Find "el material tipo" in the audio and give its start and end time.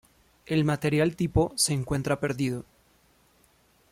0.47-1.53